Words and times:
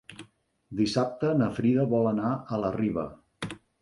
Dissabte 0.79 1.33
na 1.41 1.49
Frida 1.57 1.85
vol 1.93 2.09
anar 2.13 2.31
a 2.35 2.59
la 2.65 2.73
Riba. 2.79 3.05